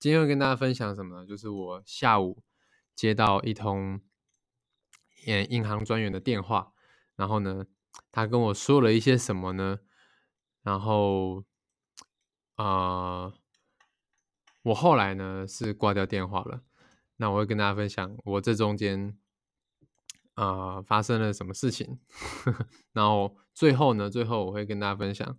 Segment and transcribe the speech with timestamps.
[0.00, 1.26] 今天会跟大家分享什么呢？
[1.26, 2.44] 就是我下午
[2.94, 4.00] 接到一通
[5.26, 6.72] 银银行专员的电话，
[7.16, 7.66] 然后呢，
[8.12, 9.80] 他跟我说了一些什么呢？
[10.62, 11.42] 然后，
[12.54, 13.32] 啊，
[14.62, 16.62] 我后来呢是挂掉电话了。
[17.16, 19.18] 那我会跟大家分享我这中间
[20.34, 21.98] 啊发生了什么事情。
[22.92, 25.38] 然后最后呢，最后我会跟大家分享，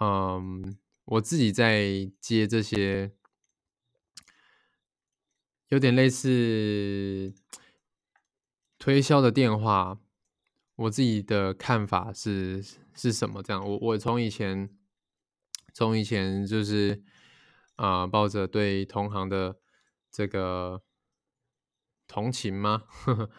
[0.00, 0.78] 嗯。
[1.12, 3.12] 我自己在接这些
[5.68, 7.34] 有点类似
[8.78, 10.00] 推销的电话，
[10.74, 13.42] 我自己的看法是是什么？
[13.42, 14.70] 这样，我我从以前
[15.74, 17.02] 从以前就是
[17.76, 19.58] 啊，抱着对同行的
[20.10, 20.82] 这个
[22.08, 22.84] 同情吗？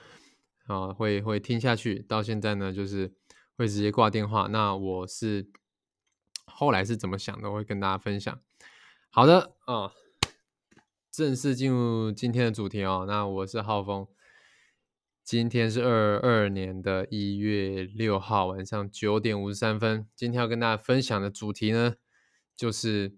[0.68, 3.12] 啊，会会听下去，到现在呢，就是
[3.58, 4.46] 会直接挂电话。
[4.48, 5.50] 那我是。
[6.56, 7.50] 后来是怎么想的？
[7.50, 8.40] 我会跟大家分享。
[9.10, 9.92] 好的啊，
[11.12, 13.06] 正式进入今天的主题哦。
[13.08, 14.08] 那我是浩峰，
[15.24, 20.08] 今天是二二年的一月六号晚上九点五十三分。
[20.16, 21.96] 今天要跟大家分享的主题呢，
[22.56, 23.18] 就是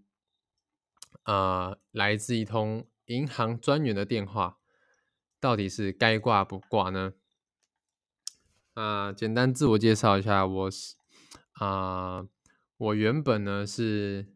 [1.23, 4.58] 呃，来自一通银行专员的电话，
[5.39, 7.14] 到底是该挂不挂呢？
[8.73, 10.95] 啊，简单自我介绍一下，我是
[11.53, 12.27] 啊。
[12.77, 14.33] 我原本呢是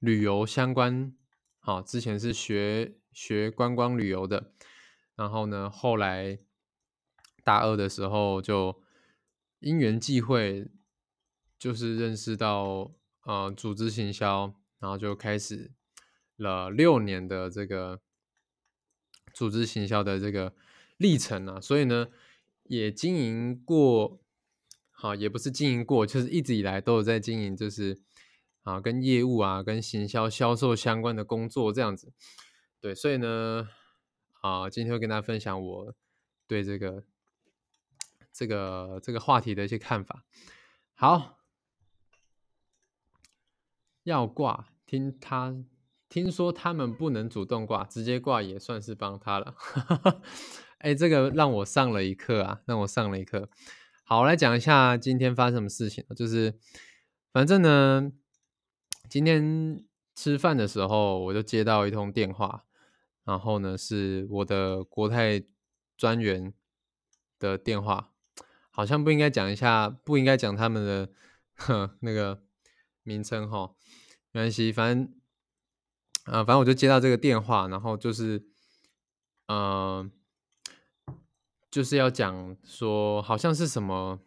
[0.00, 1.16] 旅游相关，
[1.58, 4.52] 好，之前是学学观光旅游的，
[5.16, 6.38] 然后呢，后来
[7.42, 8.82] 大二的时候就
[9.60, 10.68] 因缘际会，
[11.58, 12.92] 就是认识到
[13.24, 15.72] 呃组织行销，然后就开始
[16.36, 18.02] 了六年的这个
[19.32, 20.54] 组织行销的这个
[20.98, 22.08] 历程啊，所以呢
[22.64, 24.20] 也经营过。
[25.00, 27.98] 好，也不是经营过，就是一直以来都有在经营，就是
[28.64, 32.12] 啊，跟业务啊、跟行销、销售相关的工作这样子。
[32.82, 33.66] 对，所以呢，
[34.42, 35.94] 啊，今天会跟大家分享我
[36.46, 37.02] 对这个、
[38.30, 40.26] 这个、这个话题的一些看法。
[40.92, 41.38] 好，
[44.02, 45.64] 要挂，听他
[46.10, 49.54] 听说他们不能主动挂，直接挂也算是帮他了。
[50.80, 53.48] 哎，这个让我上了一课啊，让我上了一课。
[54.10, 56.04] 好，我来讲一下今天发生什么事情。
[56.16, 56.58] 就是，
[57.32, 58.10] 反正呢，
[59.08, 59.84] 今天
[60.16, 62.64] 吃饭的时候，我就接到一通电话，
[63.22, 65.40] 然后呢，是我的国泰
[65.96, 66.52] 专员
[67.38, 68.12] 的电话，
[68.72, 71.08] 好像不应该讲一下，不应该讲他们的
[72.00, 72.42] 那个
[73.04, 73.76] 名称哈，
[74.32, 75.14] 没关系，反正
[76.24, 78.44] 啊，反正我就接到这个电话，然后就是，
[79.46, 80.10] 嗯。
[81.70, 84.18] 就是要讲说，好像是什么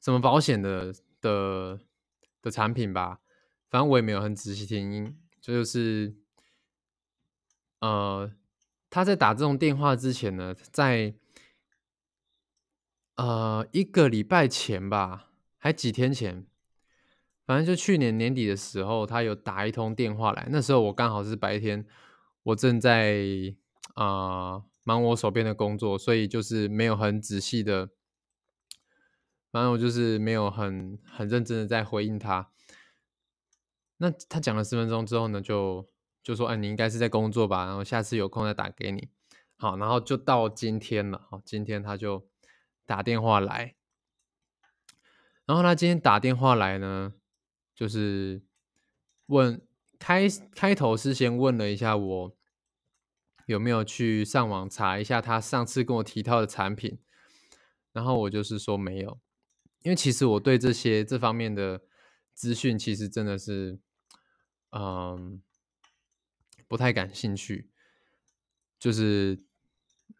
[0.00, 1.80] 什么保险的的
[2.40, 3.20] 的产品吧，
[3.68, 5.18] 反正我也没有很仔细听。
[5.40, 6.14] 就是，
[7.80, 8.32] 呃，
[8.88, 11.14] 他在打这种电话之前呢，在
[13.16, 16.46] 呃一个礼拜前吧，还几天前，
[17.44, 20.46] 反正就去年年底的时候，他有打一通电话来。
[20.50, 21.84] 那时候我刚好是白天，
[22.44, 23.24] 我正在
[23.94, 24.62] 啊。
[24.86, 27.90] 忙我手边的工作，所以就是没有很仔细的，
[29.50, 32.52] 反正我就是没有很很认真的在回应他。
[33.96, 35.88] 那他讲了十分钟之后呢，就
[36.22, 37.64] 就说：“哎，你应该是在工作吧？
[37.66, 39.08] 然后下次有空再打给你。”
[39.58, 41.26] 好，然后就到今天了。
[41.28, 42.28] 好，今天他就
[42.84, 43.74] 打电话来，
[45.46, 47.14] 然后他今天打电话来呢，
[47.74, 48.44] 就是
[49.26, 49.60] 问
[49.98, 52.35] 开开头是先问了一下我。
[53.46, 56.98] 有没有去上网查一下他上次跟我提到的产品？
[57.92, 59.18] 然后我就是说没有，
[59.82, 61.80] 因为其实我对这些这方面的
[62.34, 63.78] 资讯其实真的是，
[64.72, 65.40] 嗯，
[66.68, 67.70] 不太感兴趣。
[68.78, 69.42] 就是，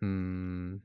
[0.00, 0.81] 嗯，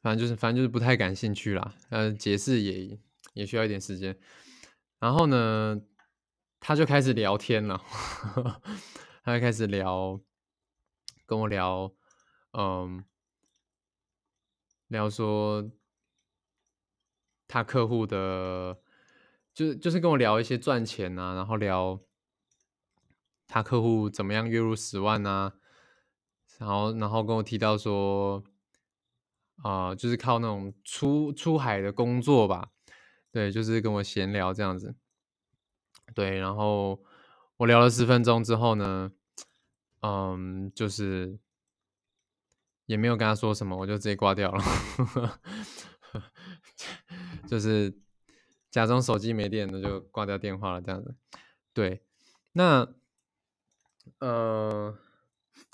[0.00, 1.74] 反正就是反正就是不太感兴趣啦。
[1.90, 2.98] 嗯，解释也
[3.34, 4.18] 也需要一点时间。
[4.98, 5.78] 然后呢，
[6.58, 7.82] 他就开始聊天了。
[9.26, 10.20] 他开始聊，
[11.26, 11.92] 跟我聊，
[12.52, 13.04] 嗯，
[14.86, 15.68] 聊说
[17.48, 18.80] 他客户的，
[19.52, 22.00] 就是就是跟我聊一些赚钱啊，然后聊
[23.48, 25.54] 他客户怎么样月入十万啊，
[26.58, 28.44] 然后然后跟我提到说，
[29.56, 32.70] 啊，就是靠那种出出海的工作吧，
[33.32, 34.94] 对，就是跟我闲聊这样子，
[36.14, 37.02] 对，然后。
[37.58, 39.12] 我聊了十分钟之后呢，
[40.00, 41.38] 嗯，就是
[42.84, 45.40] 也没有跟他说什么，我就直接挂掉了，
[47.48, 47.98] 就是
[48.70, 51.16] 假装手机没电那就挂掉电话了这样子。
[51.72, 52.04] 对，
[52.52, 52.94] 那
[54.20, 54.96] 呃，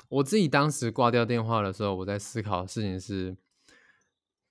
[0.09, 3.37] 我自己当时挂掉电话的时候，我在思考的事情是，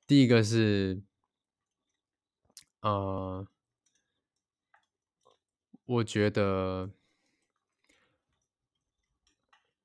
[0.05, 1.01] 第一个是，
[2.81, 3.47] 呃，
[5.85, 6.91] 我觉得。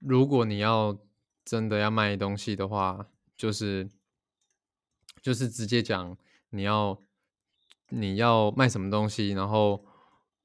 [0.09, 0.97] 如果你要
[1.45, 3.91] 真的要卖东西的话，就是
[5.21, 6.17] 就是直接讲
[6.51, 7.03] 你要
[7.89, 9.85] 你要卖什么东西，然后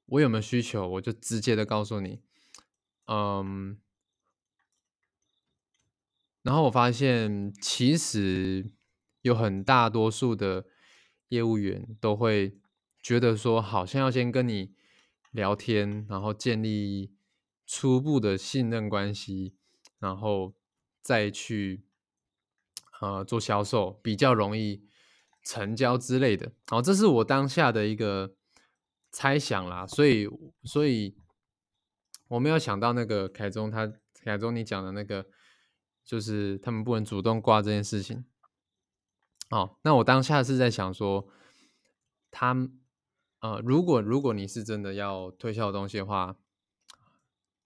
[0.06, 2.20] 我有没有需求，我就直接的告诉你。
[3.06, 3.78] 嗯，
[6.42, 8.68] 然后我发现其实
[9.20, 10.66] 有很大多数的
[11.28, 12.58] 业务员都会
[13.00, 14.74] 觉得说，好像要先跟你
[15.30, 17.14] 聊天，然后建立。
[17.74, 19.54] 初步的信任关系，
[19.98, 20.52] 然后
[21.00, 21.86] 再去
[23.00, 24.84] 呃做销售，比较容易
[25.42, 26.52] 成交之类的。
[26.66, 28.34] 好，这是我当下的一个
[29.10, 29.86] 猜想啦。
[29.86, 30.28] 所以，
[30.64, 31.16] 所以
[32.28, 33.90] 我没有想到那个凯中他
[34.22, 35.24] 凯中你讲的那个，
[36.04, 38.26] 就是他们不能主动挂这件事情。
[39.48, 41.26] 哦，那我当下是在想说，
[42.30, 42.54] 他
[43.40, 46.36] 呃，如果如果你是真的要推销东西的话。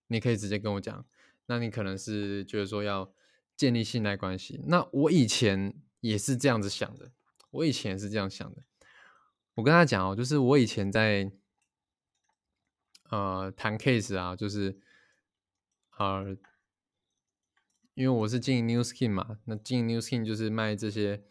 [0.09, 1.05] 你可以直接跟我讲，
[1.47, 3.13] 那你可能是觉得说要
[3.57, 4.63] 建立信赖关系。
[4.67, 7.11] 那我以前也是这样子想的，
[7.51, 8.63] 我以前是这样想的。
[9.55, 11.33] 我跟他讲哦，就是我以前在
[13.11, 14.79] 呃谈 case 啊，就是
[15.99, 16.37] 呃，
[17.95, 21.25] 因为我是经营 New Skin 嘛，那经营 New Skin 就是卖这些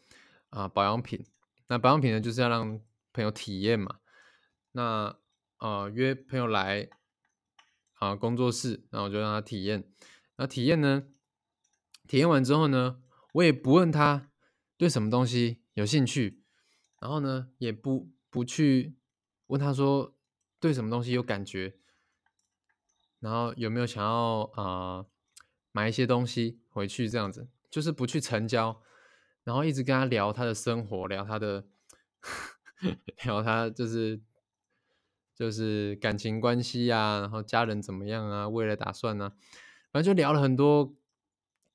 [0.49, 1.25] 啊保养品。
[1.67, 2.81] 那保养品呢，就是要让
[3.13, 3.99] 朋友体验嘛。
[4.73, 5.17] 那
[5.59, 6.89] 呃约朋友来。
[7.95, 9.89] 啊，工作室，然后我就让他体验。
[10.37, 11.07] 那体验呢？
[12.07, 13.01] 体验完之后呢，
[13.33, 14.29] 我也不问他
[14.77, 16.43] 对什么东西有兴趣，
[16.99, 18.97] 然后呢，也不不去
[19.47, 20.15] 问他说
[20.59, 21.77] 对什么东西有感觉，
[23.19, 25.05] 然后有没有想要啊
[25.71, 28.81] 买一些东西回去这样子，就是不去成交，
[29.43, 31.65] 然后一直跟他聊他的生活，聊他的，
[33.23, 34.21] 聊他就是。
[35.35, 38.47] 就是感情关系啊，然后家人怎么样啊？
[38.47, 39.33] 未来打算呢？
[39.91, 40.95] 反正就聊了很多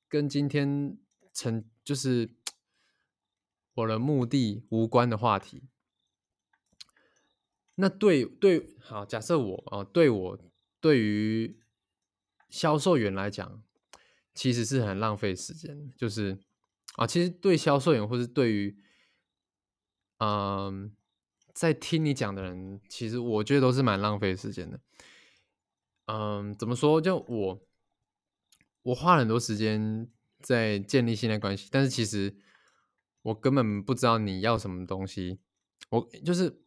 [0.09, 0.97] 跟今天
[1.31, 2.31] 成就是
[3.75, 5.63] 我的目的无关的话题。
[7.75, 10.39] 那对对，好，假设我哦，对我
[10.79, 11.59] 对于
[12.49, 13.63] 销售员来讲，
[14.33, 15.93] 其实是很浪费时间。
[15.95, 16.39] 就是
[16.95, 18.75] 啊，其实对销售员或是对于
[20.17, 20.95] 嗯。
[21.53, 24.79] 在听你讲的人，其实我觉得都是蛮浪费时间的。
[26.05, 26.99] 嗯，怎么说？
[26.99, 27.61] 就我，
[28.83, 30.09] 我花了很多时间
[30.39, 32.35] 在建立信赖关系，但是其实
[33.21, 35.39] 我根本不知道你要什么东西。
[35.89, 36.61] 我就是，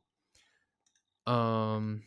[1.25, 2.03] 嗯，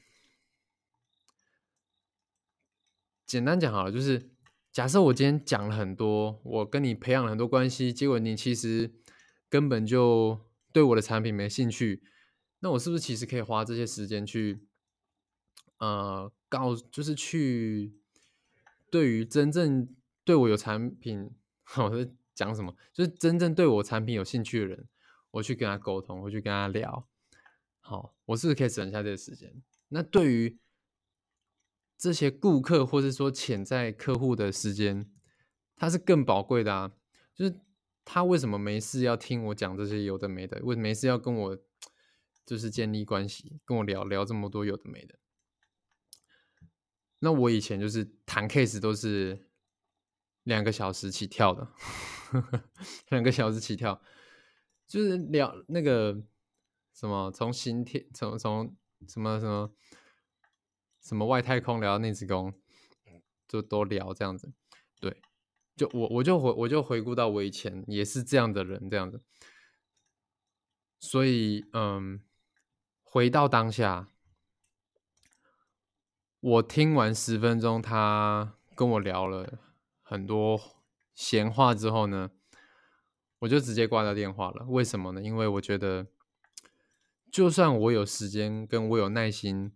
[3.25, 4.31] 简单讲好了，就是
[4.71, 8.93] 假设我今天讲了很多，我跟你培养了很多关系，结果你其实
[9.49, 10.39] 根本就
[10.71, 12.03] 对我的产品没兴趣。
[12.59, 14.65] 那我是不是其实可以花这些时间去，
[15.77, 17.93] 呃，告就是去
[18.89, 21.29] 对于真正对我有产品，
[21.77, 22.75] 我在讲什么？
[22.91, 24.87] 就是真正对我产品有兴趣的人，
[25.31, 27.07] 我去跟他沟通，我去跟他聊。
[27.79, 29.61] 好，我是不是可以省下这个时间？
[29.89, 30.59] 那对于
[31.97, 35.09] 这些顾客或者说潜在客户的时间，
[35.75, 36.91] 它是更宝贵的啊。
[37.35, 37.61] 就是
[38.03, 40.59] 他为什么没事要听我讲这些有的没的？
[40.63, 41.57] 为没事要跟我？
[42.47, 45.19] 就是建立关系，跟我聊聊这么多有的没的。
[47.19, 49.49] 那我以前就是谈 case 都是
[50.43, 51.67] 两个小时起跳的，
[53.09, 54.01] 两个小时起跳，
[54.87, 56.23] 就是聊那个
[56.93, 58.77] 什么从新天从从
[59.09, 59.73] 什么什么
[61.01, 62.53] 什么外太空聊到内子宫，
[63.45, 64.53] 就都聊这样子。
[65.01, 65.21] 对，
[65.75, 69.21] 就我我就回我就回顾到我以前也是这样的人这样子，
[71.01, 72.21] 所以嗯。
[73.09, 74.09] 回到当下，
[76.41, 79.59] 我听完十分钟，他跟我聊了
[80.03, 80.59] 很多
[81.15, 82.29] 闲话之后呢，
[83.39, 84.65] 我就直接挂掉电话了。
[84.67, 85.21] 为什么呢？
[85.23, 86.07] 因为我觉得，
[87.31, 89.71] 就算我有时间，跟我有耐心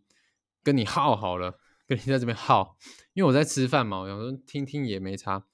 [0.62, 1.58] 跟你耗好了，
[1.88, 2.78] 跟你在这边耗，
[3.14, 5.48] 因为我在吃饭嘛，我想说听听也没差。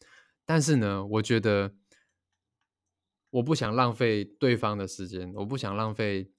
[0.46, 1.76] 但是呢，我觉得
[3.30, 6.34] 我不想浪费对方的时间，我不想浪费。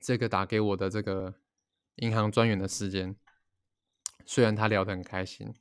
[0.00, 1.34] 这个打给我的这个
[1.96, 3.16] 银行专员的时间，
[4.24, 5.54] 虽然他聊得很开心，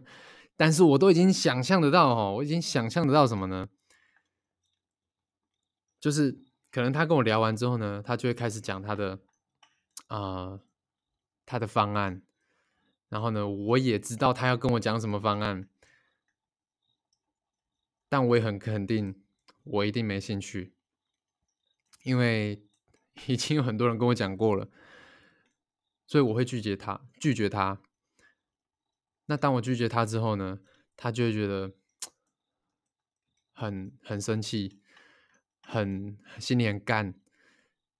[0.56, 3.68] 但是我都已经想象得到哦，我已经想象得到什么呢？
[6.00, 9.20] 就是可能他跟我聊完之后呢，他就会开始讲他的
[10.06, 10.60] 啊
[11.44, 12.22] 他的方案，
[13.08, 15.68] 然后呢，我也知道他要跟我讲什么方案，
[18.08, 19.24] 但我也很肯定，
[19.64, 20.74] 我一定没兴趣，
[22.04, 22.67] 因为
[23.26, 24.68] 已经有很多人跟我讲过了，
[26.06, 27.80] 所以我会拒绝他，拒绝他。
[29.26, 30.60] 那当我拒绝他之后呢，
[30.96, 31.72] 他就会觉得
[33.52, 34.80] 很很生气，
[35.62, 37.14] 很心里很干，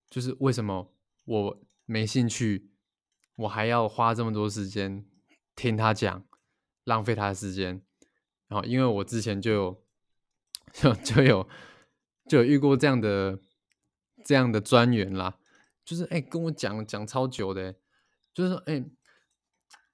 [0.08, 0.94] 就是为什么
[1.24, 2.70] 我没兴趣，
[3.36, 5.04] 我还要花这么多时间
[5.54, 6.24] 听他讲，
[6.84, 7.82] 浪费他的时间。
[8.46, 9.84] 然后，因为我之前就有
[10.72, 11.48] 就就有
[12.26, 13.38] 就有遇过这样的
[14.24, 15.38] 这样的专员啦，
[15.84, 17.74] 就是哎跟我讲讲超久的，
[18.34, 18.84] 就是说哎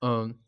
[0.01, 0.39] 嗯。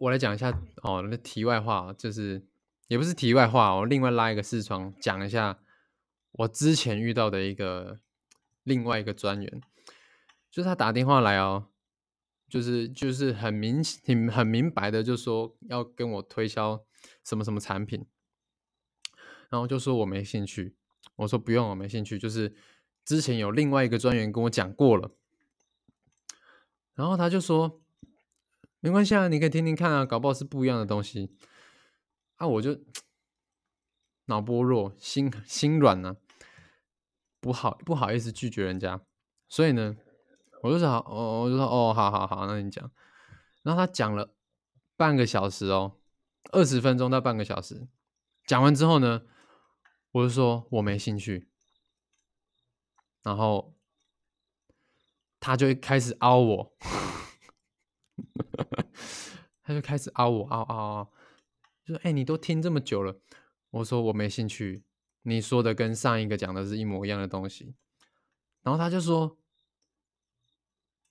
[0.00, 2.46] 我来讲一下哦，那题外话就是
[2.86, 5.58] 也不是题外话，我另外拉一个视窗讲一下
[6.30, 7.98] 我之前遇到的一个
[8.62, 9.60] 另外一个专员，
[10.52, 11.66] 就是他打电话来哦，
[12.48, 16.84] 就是就是很明挺很明白的就说要跟我推销
[17.24, 18.06] 什么什么产品，
[19.50, 20.76] 然后就说我没兴趣，
[21.18, 22.52] 我说不用我没兴趣，就是
[23.04, 25.12] 之前有另外一个专员跟我讲过了，
[26.94, 27.82] 然后他就说。
[28.80, 31.36] 没关系啊，你可以听听看啊，搞不好是不一样的东西
[32.36, 32.46] 啊！
[32.46, 32.78] 我就
[34.26, 36.16] 脑波弱，心心软呢，
[37.40, 39.00] 不好不好意思拒绝人家，
[39.48, 39.96] 所以呢，
[40.62, 42.88] 我就说好，哦，我就说哦，好好好，那你讲。
[43.64, 44.32] 然后他讲了
[44.96, 45.96] 半个小时哦，
[46.52, 47.88] 二十分钟到半个小时，
[48.46, 49.22] 讲完之后呢，
[50.12, 51.48] 我就说我没兴趣，
[53.22, 53.74] 然后
[55.40, 56.76] 他就开始凹我。
[59.62, 61.08] 他就开始嗷我嗷嗷嗷，
[61.84, 63.20] 就说：“哎，你都听这么久了。”
[63.70, 64.82] 我说：“我没兴趣。”
[65.24, 67.74] 你说的跟上一个讲的是一模一样的东西。
[68.62, 69.36] 然后他就说：“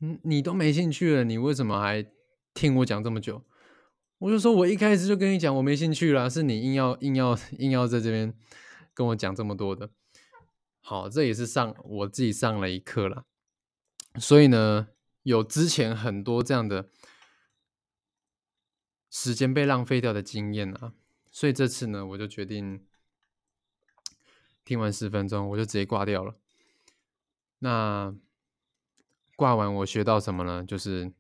[0.01, 2.04] 嗯，你都没兴趣了，你为什么还
[2.56, 3.46] 听我讲这么久？”
[4.18, 8.34] 我就说：“我一开始就跟你讲我没兴趣了，是你硬要硬要硬要在这边
[8.98, 9.89] 跟我讲这么多的。”
[10.82, 13.25] 好，这也是上我自己上了一课了。
[14.20, 14.89] 所以呢。
[15.24, 16.89] 有之前很多这样的
[19.10, 20.94] 时间被浪费掉的经验啊，
[21.32, 22.88] 所以这次呢，我就决定
[24.63, 26.39] 听完十分钟，我就直接挂掉了。
[27.60, 28.16] 那
[29.36, 30.63] 挂完我学到什么呢？
[30.63, 31.12] 就是，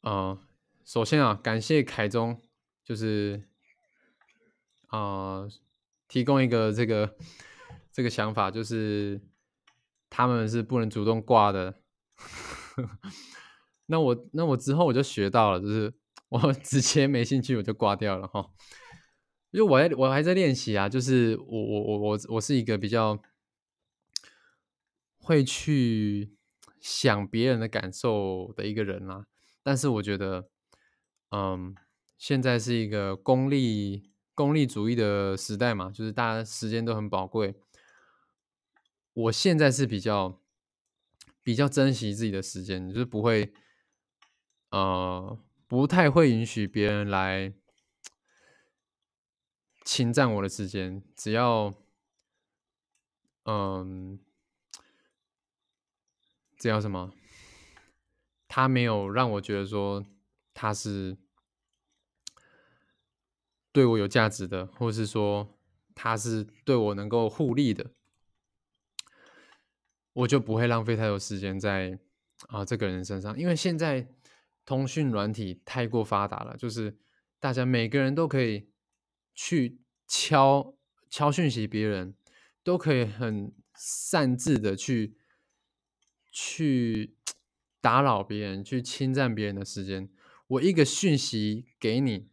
[0.00, 0.36] 呃，
[0.84, 2.42] 首先啊，感谢凯中，
[2.82, 3.48] 就是
[4.90, 5.48] 啊，
[6.06, 7.16] 提供一个这个
[7.92, 9.20] 这个想法，就是。
[10.12, 11.82] 他们是不能主动挂的，
[13.86, 15.94] 那我那我之后我就学到了，就是
[16.28, 18.50] 我直接没兴趣我就挂掉了哈，
[19.52, 23.22] 因为我还我还在练习啊，就是我我我我我是一个比较
[25.16, 26.36] 会去
[26.80, 29.26] 想别人的感受的一个人啦，
[29.62, 30.50] 但是我觉得，
[31.30, 31.72] 嗯，
[32.18, 34.09] 现在是一个功利
[34.40, 37.54] 功利主义的时代嘛，就是大家时间都很宝贵。
[39.12, 40.40] 我现在是比较
[41.42, 43.52] 比较珍惜自己的时间，就是不会，
[44.70, 47.52] 呃，不太会允许别人来
[49.84, 51.02] 侵占我的时间。
[51.14, 51.74] 只要，
[53.44, 54.18] 嗯，
[56.56, 57.12] 只要什么，
[58.48, 60.02] 他没有让我觉得说
[60.54, 61.18] 他是
[63.72, 65.58] 对我有价值的，或是说
[65.94, 67.90] 他是对我能够互利的。
[70.12, 71.98] 我就不会浪费太多时间在
[72.48, 74.08] 啊这个人身上，因为现在
[74.64, 76.98] 通讯软体太过发达了，就是
[77.38, 78.68] 大家每个人都可以
[79.34, 80.74] 去敲
[81.08, 82.14] 敲讯息，别人
[82.64, 85.16] 都可以很擅自的去
[86.32, 87.16] 去
[87.80, 90.10] 打扰别人，去侵占别人的时间。
[90.48, 92.29] 我一个讯息给你，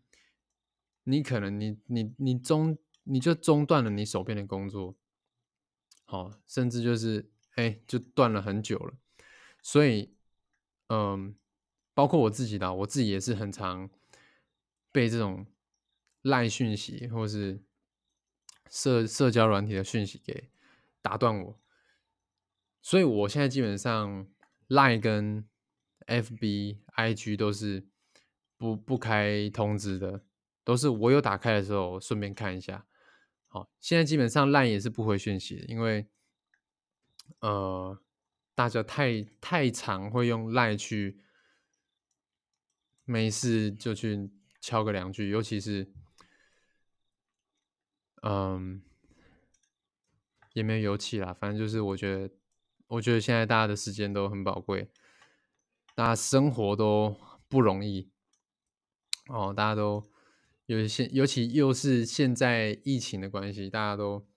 [1.08, 4.96] 你可能你你你中你就中断了你手边的工作，
[6.06, 7.32] 好，甚至就是。
[7.58, 8.94] 哎，就断了很久了，
[9.64, 10.14] 所以，
[10.90, 11.36] 嗯，
[11.96, 13.90] 包括我自己的，我自己也是很常
[14.92, 15.48] 被这种
[16.22, 17.60] 赖讯息或是
[18.70, 20.52] 社社交软体的讯息给
[21.02, 21.60] 打断我，
[22.84, 24.28] 所以我现在基本上
[24.68, 25.44] 赖跟
[26.06, 27.88] FB、IG 都是
[28.56, 30.24] 不不开通知的，
[30.68, 32.86] 都是我有打开的时候顺便看一下。
[33.48, 36.06] 好，现在基本上赖也是不回讯息，因为。
[37.40, 38.00] 呃，
[38.56, 41.22] 大家太太常会用赖去，
[43.04, 44.32] 没事就去
[44.62, 45.92] 敲个两句，尤其是，
[48.24, 48.82] 嗯，
[50.54, 52.34] 也没有油气啦，反正就是我觉得，
[52.88, 54.90] 我觉得现在大家的时间都很宝贵，
[55.94, 57.20] 大家生活都
[57.50, 58.10] 不容易
[59.28, 60.02] 哦，大家都
[60.68, 64.28] 有些，尤其又是现在疫情的关系，大家都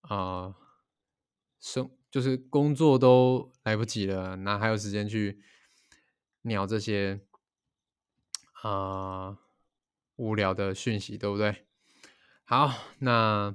[0.00, 0.54] 啊
[1.60, 5.40] 生就是工作都来不及了，哪还有时间去
[6.42, 7.20] 鸟这些
[8.62, 9.38] 啊
[10.16, 11.64] 无聊的讯息，对不对？
[12.42, 13.54] 好，那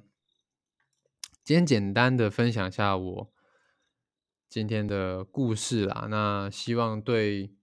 [1.44, 3.34] 今天简单的分享一下我
[4.48, 6.08] 今天的故事啦。
[6.10, 7.54] 那希望对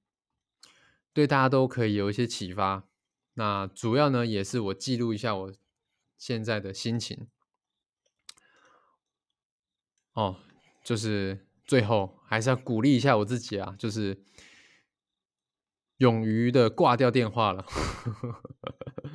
[1.14, 2.86] 对大家都可以有一些启发。
[3.34, 5.52] 那主要呢，也是我记录一下我
[6.16, 7.28] 现在的心情。
[10.12, 10.40] 哦，
[10.84, 14.22] 就是最后还是要鼓励一下我自己啊，就是
[15.98, 17.64] 勇于的挂掉电话了。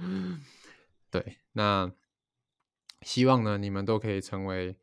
[1.12, 1.92] 对，那。
[3.04, 4.76] 希望呢，你们都可以成为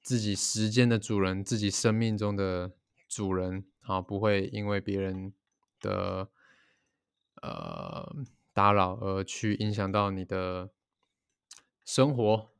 [0.00, 2.72] 自己时间的主人，自己生命中的
[3.08, 5.34] 主人啊，不会因为别人
[5.80, 6.30] 的
[7.42, 8.14] 呃
[8.52, 10.70] 打扰而去影响到你的
[11.84, 12.51] 生活